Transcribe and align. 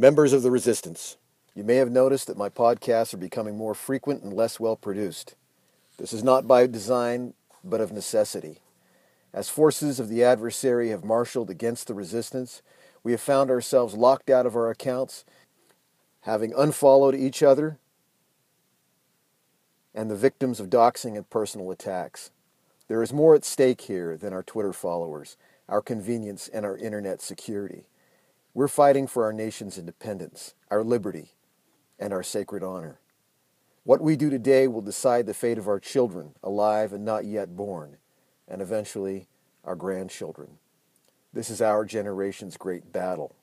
Members 0.00 0.32
of 0.32 0.42
the 0.42 0.50
Resistance, 0.50 1.18
you 1.54 1.62
may 1.62 1.76
have 1.76 1.90
noticed 1.90 2.26
that 2.26 2.38
my 2.38 2.48
podcasts 2.48 3.12
are 3.12 3.18
becoming 3.18 3.58
more 3.58 3.74
frequent 3.74 4.22
and 4.22 4.32
less 4.32 4.58
well 4.58 4.74
produced. 4.74 5.34
This 5.98 6.14
is 6.14 6.24
not 6.24 6.48
by 6.48 6.66
design, 6.66 7.34
but 7.62 7.82
of 7.82 7.92
necessity. 7.92 8.60
As 9.34 9.50
forces 9.50 10.00
of 10.00 10.08
the 10.08 10.24
adversary 10.24 10.88
have 10.88 11.04
marshaled 11.04 11.50
against 11.50 11.86
the 11.86 11.92
resistance, 11.92 12.62
we 13.04 13.12
have 13.12 13.20
found 13.20 13.50
ourselves 13.50 13.92
locked 13.92 14.30
out 14.30 14.46
of 14.46 14.56
our 14.56 14.70
accounts, 14.70 15.26
having 16.22 16.54
unfollowed 16.56 17.14
each 17.14 17.42
other, 17.42 17.76
and 19.94 20.10
the 20.10 20.16
victims 20.16 20.60
of 20.60 20.70
doxing 20.70 21.14
and 21.14 21.28
personal 21.28 21.70
attacks. 21.70 22.30
There 22.88 23.02
is 23.02 23.12
more 23.12 23.34
at 23.34 23.44
stake 23.44 23.82
here 23.82 24.16
than 24.16 24.32
our 24.32 24.42
Twitter 24.42 24.72
followers, 24.72 25.36
our 25.68 25.82
convenience, 25.82 26.48
and 26.48 26.64
our 26.64 26.78
internet 26.78 27.20
security. 27.20 27.84
We're 28.52 28.68
fighting 28.68 29.06
for 29.06 29.24
our 29.24 29.32
nation's 29.32 29.78
independence, 29.78 30.54
our 30.72 30.82
liberty, 30.82 31.36
and 32.00 32.12
our 32.12 32.24
sacred 32.24 32.64
honor. 32.64 32.98
What 33.84 34.00
we 34.00 34.16
do 34.16 34.28
today 34.28 34.66
will 34.66 34.80
decide 34.80 35.26
the 35.26 35.34
fate 35.34 35.56
of 35.56 35.68
our 35.68 35.78
children, 35.78 36.34
alive 36.42 36.92
and 36.92 37.04
not 37.04 37.24
yet 37.24 37.54
born, 37.56 37.98
and 38.48 38.60
eventually 38.60 39.28
our 39.64 39.76
grandchildren. 39.76 40.58
This 41.32 41.48
is 41.48 41.62
our 41.62 41.84
generation's 41.84 42.56
great 42.56 42.92
battle. 42.92 43.36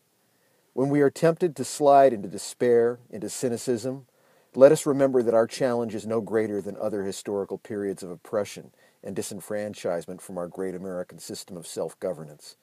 When 0.74 0.90
we 0.90 1.00
are 1.00 1.10
tempted 1.10 1.56
to 1.56 1.64
slide 1.64 2.12
into 2.12 2.28
despair, 2.28 3.00
into 3.10 3.30
cynicism, 3.30 4.08
let 4.56 4.74
us 4.74 4.86
remember 4.86 5.24
that 5.24 5.34
our 5.34 5.48
challenge 5.48 5.96
is 5.96 6.06
no 6.06 6.20
greater 6.20 6.62
than 6.62 6.76
other 6.82 7.04
historical 7.04 7.58
periods 7.58 8.04
of 8.04 8.12
oppression 8.12 8.72
and 9.02 9.16
disenfranchisement 9.16 10.20
from 10.20 10.38
our 10.38 10.48
great 10.48 10.76
American 10.76 11.18
system 11.18 11.56
of 11.56 11.66
self 11.66 11.98
governance. 12.02 12.58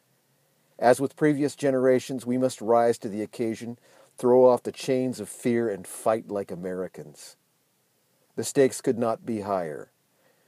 As 0.79 1.01
with 1.01 1.17
previous 1.17 1.55
generations, 1.55 2.27
we 2.27 2.39
must 2.39 2.61
rise 2.61 2.99
to 2.99 3.09
the 3.09 3.23
occasion, 3.23 3.79
throw 4.19 4.45
off 4.45 4.63
the 4.63 4.73
chains 4.73 5.21
of 5.21 5.29
fear, 5.29 5.69
and 5.69 5.87
fight 5.87 6.29
like 6.29 6.51
Americans. 6.51 7.37
The 8.37 8.45
stakes 8.45 8.81
could 8.81 8.99
not 8.99 9.25
be 9.25 9.41
higher. 9.41 9.91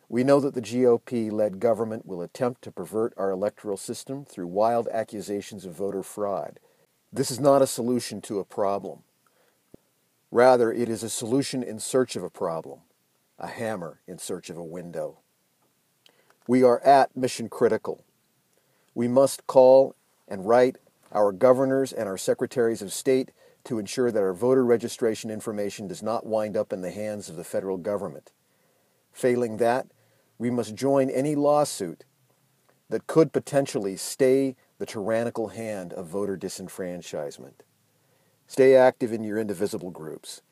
We 0.09 0.25
know 0.25 0.41
that 0.41 0.55
the 0.55 0.63
GOP 0.63 1.31
led 1.31 1.61
government 1.61 2.07
will 2.07 2.23
attempt 2.23 2.63
to 2.63 2.73
pervert 2.73 3.13
our 3.17 3.31
electoral 3.31 3.77
system 3.77 4.25
through 4.25 4.47
wild 4.47 4.89
accusations 4.89 5.65
of 5.65 5.75
voter 5.75 6.03
fraud. 6.03 6.61
This 7.13 7.31
is 7.31 7.41
not 7.41 7.63
a 7.63 7.67
solution 7.67 8.21
to 8.23 8.39
a 8.39 8.45
problem. 8.45 9.01
Rather, 10.31 10.73
it 10.73 10.89
is 10.89 11.03
a 11.03 11.11
solution 11.11 11.63
in 11.63 11.79
search 11.79 12.17
of 12.17 12.23
a 12.23 12.31
problem, 12.31 12.81
a 13.39 13.47
hammer 13.47 14.01
in 14.07 14.19
search 14.19 14.51
of 14.51 14.57
a 14.57 14.65
window. 14.65 15.19
We 16.49 16.63
are 16.63 16.81
at 16.81 17.17
mission 17.17 17.49
critical. 17.49 18.05
We 18.95 19.09
must 19.09 19.47
call 19.47 19.95
and 20.29 20.47
write 20.47 20.77
our 21.13 21.33
governors 21.33 21.93
and 21.93 22.09
our 22.09 22.19
secretaries 22.19 22.83
of 22.83 22.93
state 22.93 23.31
to 23.65 23.79
ensure 23.79 24.11
that 24.11 24.23
our 24.23 24.35
voter 24.35 24.65
registration 24.65 25.31
information 25.31 25.89
does 25.89 26.03
not 26.03 26.27
wind 26.27 26.57
up 26.57 26.73
in 26.73 26.83
the 26.83 26.91
hands 26.91 27.29
of 27.29 27.37
the 27.37 27.45
federal 27.45 27.77
government. 27.77 28.33
Failing 29.13 29.57
that, 29.57 29.87
we 30.39 30.51
must 30.51 30.75
join 30.75 31.11
any 31.11 31.35
lawsuit 31.35 32.05
that 32.89 33.07
could 33.07 33.33
potentially 33.33 33.97
stay 33.97 34.55
the 34.79 34.87
tyrannical 34.87 35.49
hand 35.49 35.93
of 35.93 36.07
voter 36.07 36.37
disenfranchisement. 36.37 37.55
Stay 38.47 38.77
active 38.77 39.13
in 39.13 39.25
your 39.25 39.39
indivisible 39.39 39.91
groups. 39.91 40.43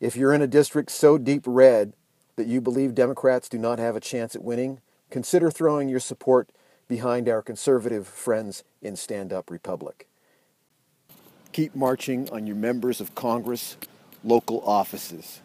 If 0.00 0.16
you're 0.16 0.32
in 0.32 0.42
a 0.42 0.46
district 0.46 0.90
so 0.90 1.18
deep 1.18 1.42
red 1.46 1.92
that 2.36 2.46
you 2.46 2.60
believe 2.60 2.94
Democrats 2.94 3.48
do 3.48 3.58
not 3.58 3.78
have 3.78 3.96
a 3.96 4.00
chance 4.00 4.34
at 4.34 4.42
winning, 4.42 4.80
consider 5.10 5.50
throwing 5.50 5.88
your 5.88 6.00
support 6.00 6.50
behind 6.92 7.26
our 7.26 7.40
conservative 7.40 8.06
friends 8.06 8.64
in 8.82 8.96
Stand 8.96 9.32
Up 9.32 9.50
Republic. 9.50 10.06
Keep 11.54 11.74
marching 11.74 12.28
on 12.28 12.46
your 12.46 12.54
members 12.54 13.00
of 13.00 13.14
Congress, 13.14 13.78
local 14.22 14.62
offices. 14.66 15.40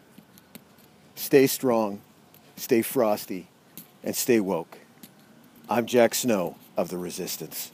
Stay 1.14 1.46
strong, 1.46 2.02
stay 2.56 2.82
frosty, 2.82 3.48
and 4.04 4.14
stay 4.14 4.40
woke. 4.40 4.76
I'm 5.70 5.86
Jack 5.86 6.14
Snow 6.14 6.56
of 6.76 6.90
the 6.90 6.98
Resistance. 6.98 7.72